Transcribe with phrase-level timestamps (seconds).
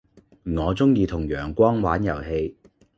[0.45, 2.57] 我鐘意同陽光玩遊戲